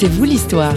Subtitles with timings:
[0.00, 0.76] C'est vous l'histoire.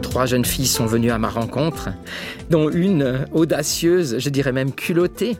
[0.00, 1.90] Trois jeunes filles sont venues à ma rencontre,
[2.48, 5.36] dont une audacieuse, je dirais même culottée,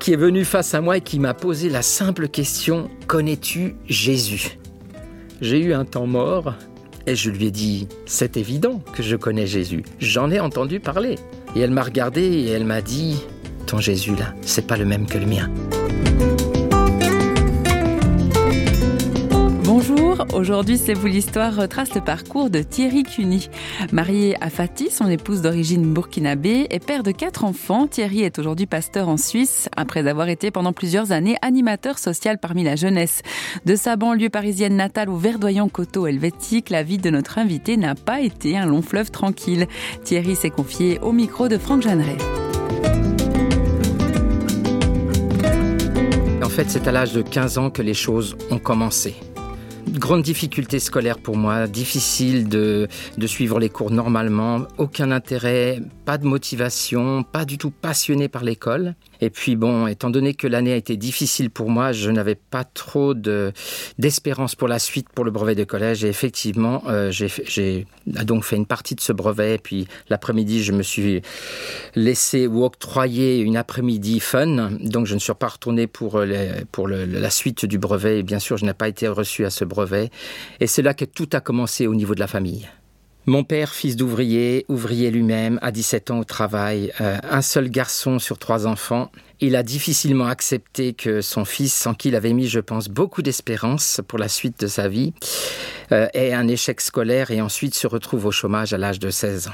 [0.00, 4.58] qui est venue face à moi et qui m'a posé la simple question Connais-tu Jésus?
[5.40, 6.54] J'ai eu un temps mort
[7.08, 11.16] et je lui ai dit C'est évident que je connais Jésus, j'en ai entendu parler.
[11.56, 13.16] Et elle m'a regardé et elle m'a dit
[13.66, 15.50] Ton Jésus là, c'est pas le même que le mien.
[20.34, 23.48] Aujourd'hui C'est vous l'histoire retrace le parcours de Thierry Cuny.
[23.92, 28.66] Marié à Fatih, son épouse d'origine burkinabé et père de quatre enfants, Thierry est aujourd'hui
[28.66, 33.22] pasteur en Suisse après avoir été pendant plusieurs années animateur social parmi la jeunesse.
[33.64, 37.94] De sa banlieue parisienne natale au verdoyant coteau helvétique, la vie de notre invité n'a
[37.94, 39.66] pas été un long fleuve tranquille.
[40.04, 42.18] Thierry s'est confié au micro de Franck Jeanneret.
[46.42, 49.14] En fait, c'est à l'âge de 15 ans que les choses ont commencé
[49.88, 52.88] grande difficulté scolaire pour moi, difficile de,
[53.26, 58.94] suivre les cours normalement, aucun intérêt, pas de motivation, pas du tout passionné par l'école.
[59.20, 62.64] Et puis bon, étant donné que l'année a été difficile pour moi, je n'avais pas
[62.64, 66.04] trop d'espérance pour la suite pour le brevet de collège.
[66.04, 69.56] Et effectivement, euh, j'ai donc fait une partie de ce brevet.
[69.56, 71.22] Et puis l'après-midi, je me suis
[71.96, 74.70] laissé ou octroyé une après-midi fun.
[74.80, 78.20] Donc je ne suis pas retourné pour, le, la suite du brevet.
[78.20, 79.77] Et bien sûr, je n'ai pas été reçu à ce brevet.
[80.60, 82.68] Et c'est là que tout a commencé au niveau de la famille.
[83.26, 88.18] Mon père, fils d'ouvrier, ouvrier lui-même, à 17 ans au travail, euh, un seul garçon
[88.18, 92.48] sur trois enfants, il a difficilement accepté que son fils, en qui il avait mis,
[92.48, 95.12] je pense, beaucoup d'espérance pour la suite de sa vie,
[95.92, 99.48] euh, ait un échec scolaire et ensuite se retrouve au chômage à l'âge de 16
[99.48, 99.52] ans.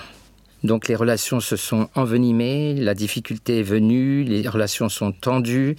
[0.62, 5.74] Donc les relations se sont envenimées, la difficulté est venue, les relations sont tendues,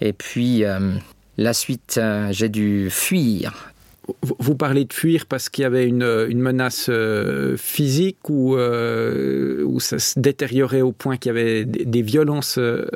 [0.00, 0.94] et puis euh,
[1.36, 3.74] la suite, j'ai dû fuir
[4.22, 9.64] vous parlez de fuir parce qu'il y avait une, une menace euh, physique ou, euh,
[9.64, 12.86] ou ça se détériorait au point qu'il y avait des, violences euh,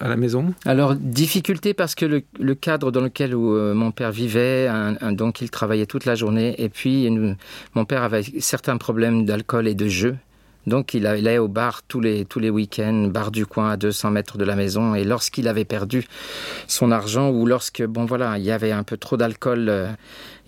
[0.00, 0.54] à la maison?
[0.66, 4.96] Alors, difficulté parce que le, le cadre dans lequel où, euh, mon père vivait, un,
[5.00, 7.34] un, donc il travaillait toute la journée, et puis nous,
[7.74, 10.16] mon père avait certains problèmes d'alcool et de jeu.
[10.66, 14.10] Donc il allait au bar tous les, tous les week-ends, bar du coin à 200
[14.10, 14.94] mètres de la maison.
[14.94, 16.06] Et lorsqu'il avait perdu
[16.66, 19.88] son argent ou lorsque, bon voilà, il y avait un peu trop d'alcool, euh,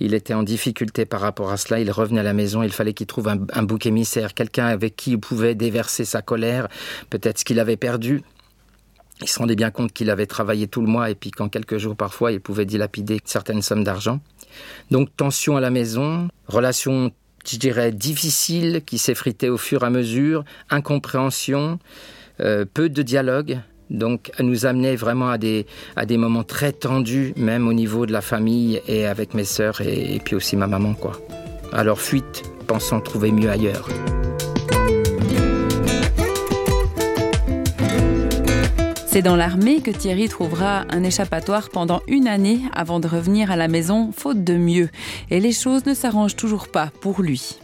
[0.00, 1.80] il était en difficulté par rapport à cela.
[1.80, 4.96] Il revenait à la maison, il fallait qu'il trouve un, un bouc émissaire, quelqu'un avec
[4.96, 6.68] qui il pouvait déverser sa colère,
[7.10, 8.22] peut-être ce qu'il avait perdu.
[9.22, 11.78] Il se rendait bien compte qu'il avait travaillé tout le mois et puis qu'en quelques
[11.78, 14.20] jours parfois il pouvait dilapider certaines sommes d'argent.
[14.90, 17.12] Donc tension à la maison, relation
[17.46, 21.78] je dirais, difficile qui s'effritait au fur et à mesure, incompréhension,
[22.40, 23.58] euh, peu de dialogue.
[23.90, 25.66] Donc, nous amenait vraiment à des,
[25.96, 29.82] à des moments très tendus, même au niveau de la famille et avec mes sœurs
[29.82, 31.12] et, et puis aussi ma maman, quoi.
[31.72, 33.88] Alors, fuite, pensant trouver mieux ailleurs.
[39.12, 43.56] C'est dans l'armée que Thierry trouvera un échappatoire pendant une année avant de revenir à
[43.56, 44.88] la maison, faute de mieux.
[45.30, 47.58] Et les choses ne s'arrangent toujours pas pour lui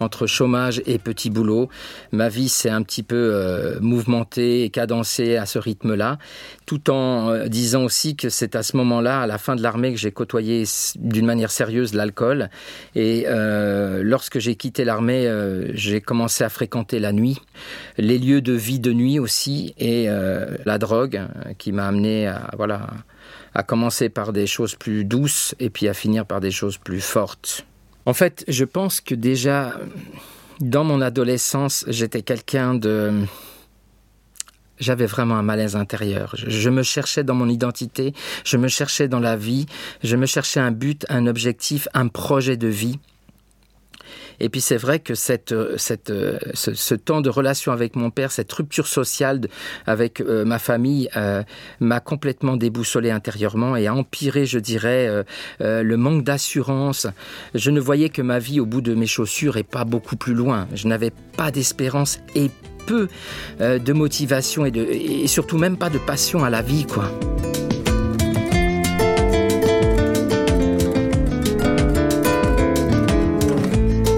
[0.00, 1.68] entre chômage et petit boulot.
[2.12, 6.18] Ma vie s'est un petit peu euh, mouvementée et cadencée à ce rythme-là,
[6.66, 9.92] tout en euh, disant aussi que c'est à ce moment-là, à la fin de l'armée,
[9.92, 10.64] que j'ai côtoyé
[10.96, 12.50] d'une manière sérieuse l'alcool.
[12.94, 15.30] Et euh, lorsque j'ai quitté l'armée,
[15.74, 17.40] j'ai commencé à fréquenter la nuit,
[17.98, 20.06] les lieux de vie de nuit aussi, et
[20.64, 21.20] la drogue
[21.58, 22.88] qui m'a amené à voilà
[23.54, 27.00] à commencer par des choses plus douces et puis à finir par des choses plus
[27.00, 27.64] fortes.
[28.06, 29.74] En fait, je pense que déjà,
[30.60, 33.24] dans mon adolescence, j'étais quelqu'un de...
[34.78, 36.34] J'avais vraiment un malaise intérieur.
[36.36, 38.12] Je, me cherchais dans mon identité,
[38.44, 39.66] je me cherchais dans la vie,
[40.02, 42.98] je me cherchais un but, un objectif, un projet de vie.
[44.40, 46.12] Et puis c'est vrai que cette, cette,
[46.54, 49.40] ce, ce temps de relation avec mon père, cette rupture sociale
[49.86, 51.42] avec euh, ma famille euh,
[51.80, 55.22] m'a complètement déboussolé intérieurement et a empiré, je dirais, euh,
[55.60, 57.06] euh, le manque d'assurance.
[57.54, 60.34] Je ne voyais que ma vie au bout de mes chaussures et pas beaucoup plus
[60.34, 60.66] loin.
[60.74, 62.50] Je n'avais pas d'espérance et
[62.86, 63.08] peu
[63.60, 67.10] euh, de motivation et, et surtout même pas de passion à la vie, quoi.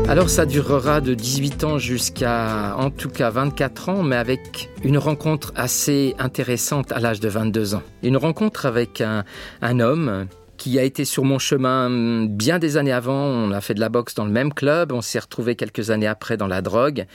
[0.09, 4.99] Alors ça durera de 18 ans jusqu'à en tout cas 24 ans, mais avec une
[4.99, 7.83] rencontre assez intéressante à l'âge de 22 ans.
[8.05, 9.25] Une rencontre avec un,
[9.63, 13.25] un homme qui a été sur mon chemin bien des années avant.
[13.25, 16.07] On a fait de la boxe dans le même club, on s'est retrouvé quelques années
[16.07, 17.07] après dans la drogue.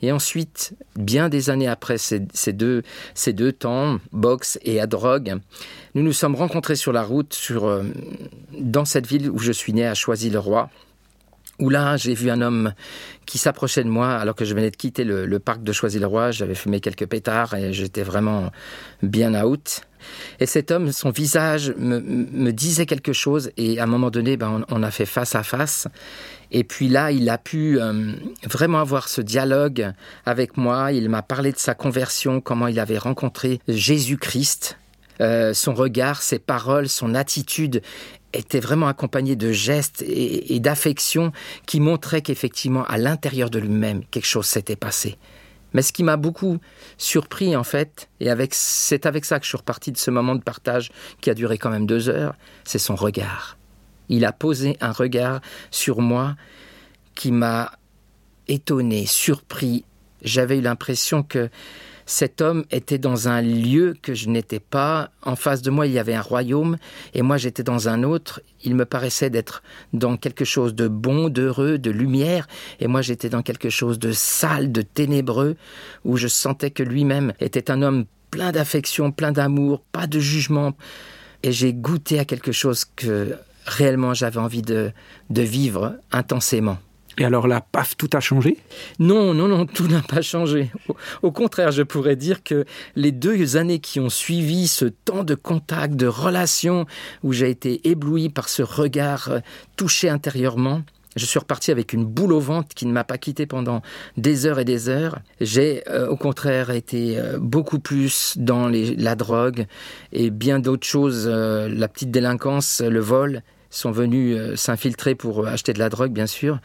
[0.00, 2.20] Et ensuite, bien des années après ces,
[2.52, 2.82] deux,
[3.14, 5.36] ces deux temps, boxe et à drogue,
[5.94, 7.82] nous nous sommes rencontrés sur la route sur, euh,
[8.58, 10.70] dans cette ville où je suis né, à Choisy-le-Roi
[11.58, 12.72] où là, j'ai vu un homme
[13.26, 16.30] qui s'approchait de moi alors que je venais de quitter le, parc de Choisy-le-Roi.
[16.30, 18.50] J'avais fumé quelques pétards et j'étais vraiment
[19.02, 19.82] bien out.
[20.40, 24.64] Et cet homme, son visage me, disait quelque chose et à un moment donné, ben,
[24.68, 25.88] on, a fait face à face.
[26.50, 28.12] Et puis là, il a pu euh,
[28.44, 29.92] vraiment avoir ce dialogue
[30.24, 30.92] avec moi.
[30.92, 34.78] Il m'a parlé de sa conversion, comment il avait rencontré Jésus-Christ.
[35.20, 37.82] Euh, son regard, ses paroles, son attitude
[38.32, 41.32] était vraiment accompagné de gestes et, d'affections
[41.66, 45.16] qui montraient qu'effectivement, à l'intérieur de lui-même, quelque chose s'était passé.
[45.74, 46.58] Mais ce qui m'a beaucoup
[46.96, 50.42] surpris, en fait, et c'est avec ça que je suis reparti de ce moment de
[50.42, 50.90] partage
[51.20, 52.34] qui a duré quand même deux heures,
[52.64, 53.58] c'est son regard.
[54.08, 55.40] Il a posé un regard
[55.70, 56.36] sur moi
[57.14, 57.72] qui m'a
[58.46, 59.84] étonné, surpris.
[60.22, 61.50] J'avais eu l'impression que
[62.08, 65.10] cet homme était dans un lieu que je n'étais pas.
[65.22, 66.78] En face de moi, il y avait un royaume
[67.12, 68.40] et moi j'étais dans un autre.
[68.64, 69.62] Il me paraissait d'être
[69.92, 72.48] dans quelque chose de bon, d'heureux, de lumière
[72.80, 75.56] et moi j'étais dans quelque chose de sale, de ténébreux
[76.06, 80.72] où je sentais que lui-même était un homme plein d'affection, plein d'amour, pas de jugement.
[81.42, 84.92] Et j'ai goûté à quelque chose que réellement j'avais envie de,
[85.28, 86.78] de vivre intensément.
[87.18, 88.58] Et alors là, paf, tout a changé?
[89.00, 90.70] Non, non, non, tout n'a pas changé.
[91.22, 95.34] Au, contraire, je pourrais dire que les deux années qui ont suivi ce temps de
[95.34, 96.86] contact, de relation,
[97.24, 99.38] où j'ai été ébloui par ce regard euh,
[99.76, 100.82] touché intérieurement,
[101.16, 103.82] je suis reparti avec une boule au ventre qui ne m'a pas quitté pendant
[104.16, 105.18] des heures et des heures.
[105.40, 109.66] J'ai euh, au contraire été euh, beaucoup plus dans la drogue
[110.12, 115.46] et bien d'autres choses, la petite délinquance, le vol sont venus euh, s'infiltrer pour euh,
[115.46, 116.58] acheter de la drogue, bien sûr.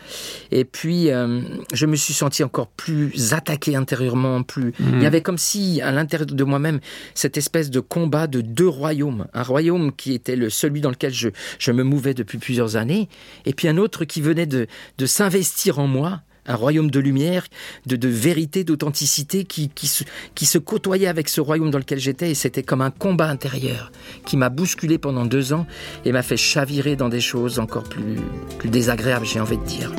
[0.51, 1.41] Et puis, euh,
[1.73, 4.73] je me suis senti encore plus attaqué intérieurement, plus.
[4.79, 4.97] Mhm.
[4.97, 6.79] Il y avait comme si, à l'intérieur de moi-même,
[7.13, 9.27] cette espèce de combat de deux royaumes.
[9.33, 11.29] Un royaume qui était le celui dans lequel je,
[11.59, 13.09] je me mouvais depuis plusieurs années,
[13.45, 14.67] et puis un autre qui venait de,
[14.97, 17.45] de s'investir en moi un royaume de lumière,
[17.85, 20.03] de, vérité, d'authenticité qui, qui, se,
[20.35, 23.91] qui se côtoyait avec ce royaume dans lequel j'étais et c'était comme un combat intérieur
[24.25, 25.65] qui m'a bousculé pendant deux ans
[26.05, 28.17] et m'a fait chavirer dans des choses encore plus,
[28.57, 29.91] plus désagréables, j'ai envie de dire.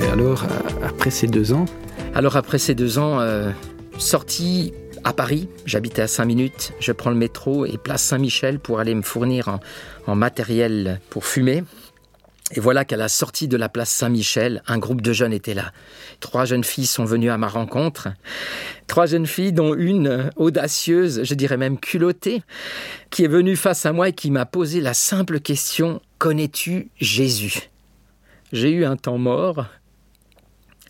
[0.00, 1.64] Et alors, euh, après ces deux ans?
[2.14, 3.50] Alors après ces deux ans, euh,
[3.98, 4.72] sorti
[5.06, 8.92] à Paris, j'habitais à 5 minutes, je prends le métro et place Saint-Michel pour aller
[8.92, 9.60] me fournir
[10.08, 11.62] en, matériel pour fumer.
[12.56, 15.70] Et voilà qu'à la sortie de la place Saint-Michel, un groupe de jeunes était là.
[16.18, 18.08] Trois jeunes filles sont venues à ma rencontre.
[18.88, 22.42] Trois jeunes filles, dont une audacieuse, je dirais même culottée,
[23.10, 27.70] qui est venue face à moi et qui m'a posé la simple question Connais-tu Jésus?
[28.50, 29.66] J'ai eu un temps mort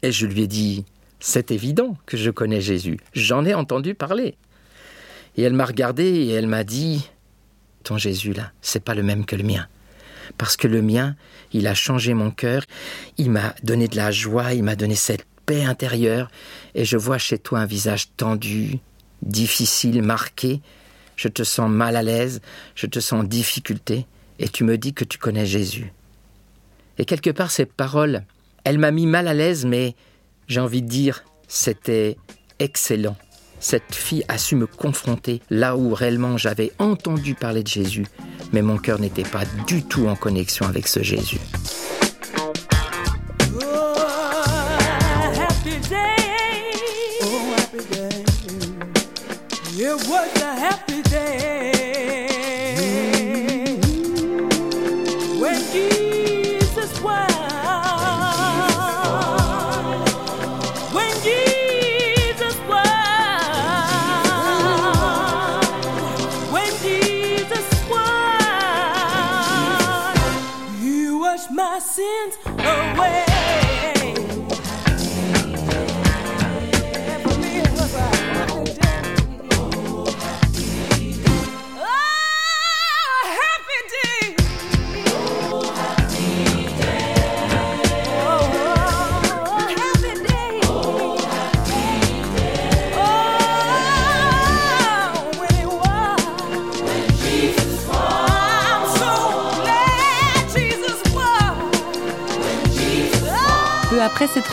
[0.03, 0.87] et je lui ai dit
[1.27, 3.01] c'est évident que je connais Jésus.
[3.13, 4.37] J'en ai entendu parler.
[5.37, 7.11] Et elle m'a regardé et elle m'a dit
[7.83, 9.67] Ton Jésus là, c'est pas le même que le mien.
[10.39, 11.17] Parce que le mien,
[11.53, 12.63] il a changé mon cœur,
[13.19, 16.31] il m'a donné de la joie, il m'a donné cette paix intérieure,
[16.77, 18.79] et je vois chez toi un visage tendu,
[19.23, 20.61] difficile, marqué.
[21.17, 22.41] Je te sens mal à l'aise,
[22.77, 24.07] je te sens en difficulté,
[24.39, 25.93] et tu me dis que tu connais Jésus.
[26.99, 28.23] Et quelque part, cette parole,
[28.63, 29.97] elle m'a mis mal à l'aise, mais
[30.49, 32.17] j'ai envie de dire, c'était
[32.59, 33.17] excellent.
[33.59, 38.07] Cette fille a su me confronter là où réellement j'avais entendu parler de Jésus,
[38.53, 41.41] mais mon cœur n'était pas du tout en connexion avec ce Jésus.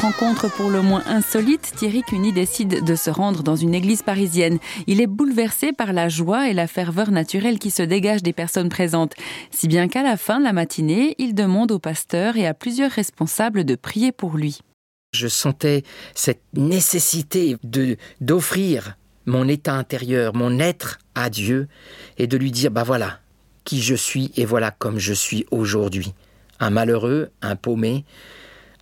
[0.03, 4.59] Rencontre pour le moins insolite, Thierry Cuny décide de se rendre dans une église parisienne.
[4.85, 8.67] Il est bouleversé par la joie et la ferveur naturelle qui se dégagent des personnes
[8.67, 9.13] présentes,
[9.49, 12.91] si bien qu'à la fin de la matinée, il demande au pasteur et à plusieurs
[12.91, 14.59] responsables de prier pour lui.
[15.13, 15.83] Je sentais
[16.13, 21.69] cette nécessité de d'offrir mon état intérieur, mon être à Dieu
[22.17, 23.19] et de lui dire bah voilà
[23.63, 26.13] qui je suis et voilà comme je suis aujourd'hui.
[26.59, 28.03] Un malheureux, un paumé,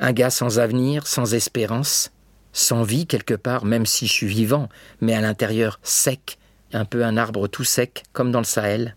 [0.02, 2.12] un gars sans avenir, sans espérance,
[2.54, 4.68] sans vie quelque part, même si je suis vivant,
[5.00, 6.38] mais à l'intérieur sec,
[6.74, 8.96] un peu un arbre tout sec, comme dans le Sahel.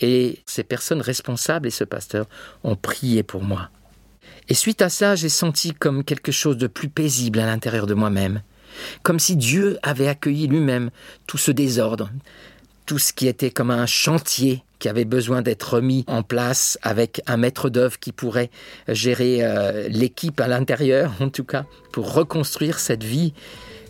[0.00, 2.26] Et ces personnes responsables et ce pasteur
[2.62, 3.70] ont prié pour moi.
[4.48, 7.94] Et suite à ça, j'ai senti comme quelque chose de plus paisible à l'intérieur de
[7.94, 8.42] moi-même,
[9.02, 10.90] comme si Dieu avait accueilli lui-même
[11.26, 12.10] tout ce désordre,
[12.84, 17.22] tout ce qui était comme un chantier qui avait besoin d'être remis en place avec
[17.28, 18.50] un maître d'œuvre qui pourrait
[18.88, 23.32] gérer euh, l'équipe à l'intérieur, en tout cas, pour reconstruire cette vie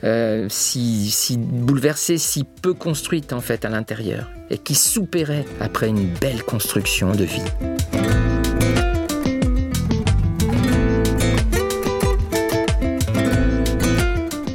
[0.05, 5.89] euh, si, si bouleversée, si peu construite en fait à l'intérieur, et qui soupérait après
[5.89, 7.41] une belle construction de vie.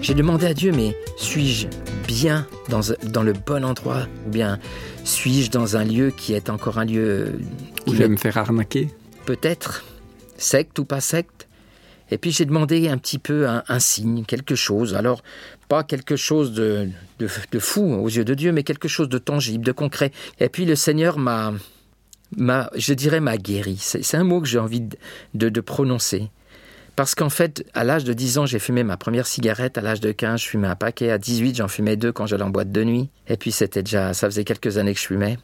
[0.04, 1.66] J'ai demandé à Dieu, mais suis-je
[2.08, 4.60] bien dans, dans, le bon endroit Ou bien
[5.04, 7.40] suis-je dans un lieu qui est encore un lieu...
[7.86, 8.90] Où je vais me faire arnaquer
[9.26, 9.86] Peut-être.
[10.38, 11.48] Secte ou pas secte
[12.10, 14.96] Et puis j'ai demandé un petit peu un, un, signe, quelque chose.
[14.96, 15.22] Alors,
[15.68, 19.18] pas quelque chose de, de, de fou aux yeux de Dieu, mais quelque chose de
[19.18, 20.12] tangible, de concret.
[20.40, 21.54] Et puis le Seigneur m'a...
[22.34, 23.78] je dirais m'a guéri.
[23.80, 24.98] C'est un mot que j'ai envie de,
[25.34, 26.30] de, de prononcer.
[26.98, 29.78] Parce qu'en fait, à l'âge de 10 ans, j'ai fumé ma première cigarette.
[29.78, 31.12] À l'âge de 15, je fumais un paquet.
[31.12, 33.12] À 18, j'en fumais deux quand j'allais en boîte de nuit.
[33.28, 35.38] Et puis, c'était déjà, ça faisait quelques années que je fumais.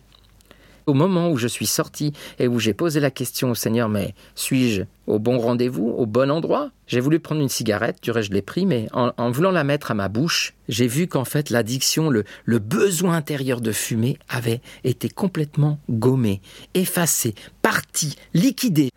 [0.87, 4.15] Au moment où je suis sorti et où j'ai posé la question au Seigneur, mais
[4.33, 6.71] suis-je au bon rendez-vous, au bon endroit?
[6.87, 9.91] J'ai voulu prendre une cigarette, du reste je l'ai pris, mais en, voulant la mettre
[9.91, 14.59] à ma bouche, j'ai vu qu'en fait l'addiction, le, le besoin intérieur de fumer avait
[14.83, 16.41] été complètement gommé,
[16.73, 18.89] effacé, parti, liquidé.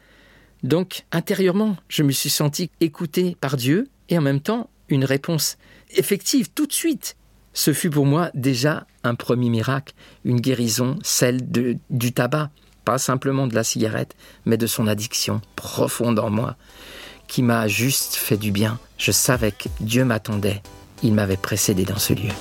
[0.63, 5.59] Donc, intérieurement, je me suis senti écouté par Dieu et en même temps une réponse
[5.91, 7.17] effective tout de suite.
[7.53, 9.95] Ce fut pour moi déjà un premier miracle,
[10.25, 12.51] une guérison, celle de, du tabac,
[12.85, 16.57] pas simplement de la cigarette, mais de son addiction profonde en moi,
[17.29, 18.79] qui m'a juste fait du bien.
[18.99, 20.63] Je savais que Dieu m'attendait,
[21.03, 22.33] il m'avait précédé dans ce lieu.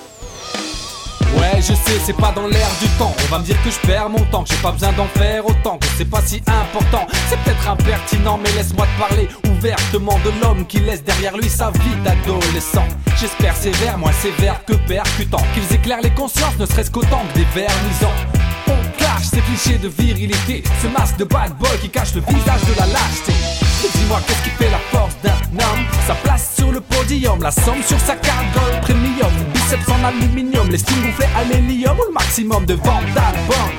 [1.53, 3.13] Ouais, je sais, c'est pas dans l'air du temps.
[3.23, 5.45] On va me dire que je perds mon temps, que j'ai pas besoin d'en faire
[5.45, 7.05] autant, que c'est pas si important.
[7.29, 11.69] C'est peut-être impertinent, mais laisse-moi te parler ouvertement de l'homme qui laisse derrière lui sa
[11.71, 12.87] vie d'adolescent.
[13.19, 17.47] J'espère sévère, moins sévère que percutant, qu'ils éclairent les consciences, ne serait-ce qu'autant que des
[17.53, 18.15] vernisants.
[18.67, 22.61] On cache ces clichés de virilité, ce masque de bad boy qui cache le visage
[22.61, 23.33] de la lâcheté.
[23.83, 25.85] Et dis-moi, qu'est-ce qui fait la force d'un homme?
[26.07, 28.45] Sa place sur le podium, la somme sur sa carte
[28.81, 29.31] premium,
[29.65, 33.73] biceps en aluminium, les styles gonflés à l'hélium ou le maximum de ventes d'albums.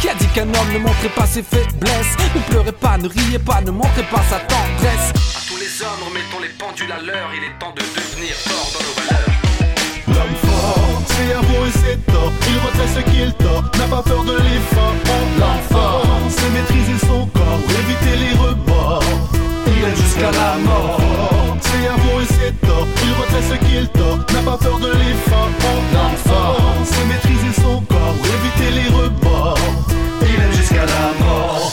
[0.00, 2.16] Qui a dit qu'un homme ne montrait pas ses faiblesses?
[2.34, 5.10] Ne pleurez pas, ne riez pas, ne montrez pas sa tendresse.
[5.36, 8.70] À tous les hommes, remettons les pendules à l'heure, il est temps de devenir fort
[8.74, 9.34] dans nos valeurs.
[10.08, 14.36] L'homme fort, c'est avouer ses torts, il retrait ce qu'il tord, n'a pas peur de
[14.36, 14.94] l'effort.
[15.38, 16.75] L'homme fort, c'est maîtriser
[23.42, 25.48] ce qu'il tord, n'a pas peur de l'effort.
[25.92, 29.58] L'homme fort, c'est maîtriser son corps, éviter les rebords.
[30.22, 31.72] Il aide jusqu'à la mort.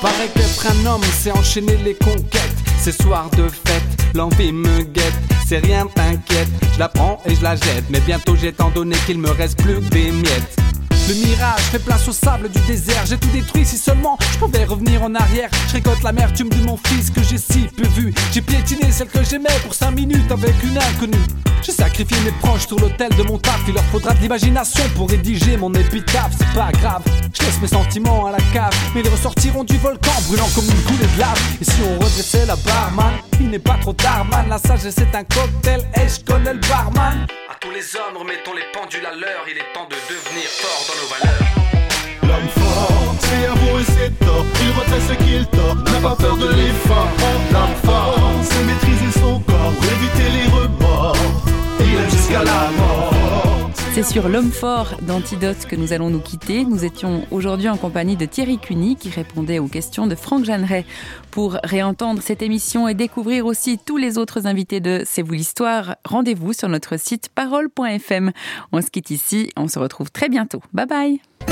[0.00, 2.56] Paraît qu'être un homme, c'est enchaîner les conquêtes.
[2.80, 5.14] Ces soirs de fête, l'envie me guette.
[5.46, 7.84] C'est rien, t'inquiète, je la prends et je la jette.
[7.90, 10.56] Mais bientôt j'ai tant donné qu'il me reste plus que des miettes.
[11.08, 13.04] Le mirage fait place au sable du désert.
[13.06, 15.50] J'ai tout détruit si seulement je pouvais revenir en arrière.
[15.68, 18.14] Je récolte l'amertume de mon fils que j'ai si peu vu.
[18.32, 21.26] J'ai piétiné celle que j'aimais pour 5 minutes avec une inconnue.
[21.62, 23.60] J'ai sacrifié mes proches sur l'autel de mon taf.
[23.66, 26.32] Il leur faudra de l'imagination pour rédiger mon épitaphe.
[26.38, 28.72] C'est pas grave, je laisse mes sentiments à la cave.
[28.94, 31.40] Mais ils ressortiront du volcan brûlant comme une coulée de lave.
[31.60, 34.46] Et si on redressait la barman, il n'est pas trop tard, man.
[34.48, 37.26] La sagesse est un cocktail et je connais le barman.
[37.62, 40.98] Tous les hommes, remettons les pendules à l'heure, il est temps de devenir fort dans
[41.00, 41.48] nos valeurs.
[42.22, 46.48] L'homme fort, c'est avouer ses torts, il retrait ce qu'il tord, n'a pas peur de
[46.48, 47.08] l'effort.
[47.52, 51.16] L'homme fort, c'est maîtriser son corps, éviter les rebords.
[51.78, 53.61] Il aime jusqu'à la mort.
[53.94, 56.64] C'est sur L'homme fort d'Antidote que nous allons nous quitter.
[56.64, 60.86] Nous étions aujourd'hui en compagnie de Thierry Cuny qui répondait aux questions de Franck Jeanneret.
[61.30, 65.96] Pour réentendre cette émission et découvrir aussi tous les autres invités de C'est vous l'histoire,
[66.06, 68.32] rendez-vous sur notre site parole.fm.
[68.72, 70.62] On se quitte ici, on se retrouve très bientôt.
[70.72, 71.51] Bye bye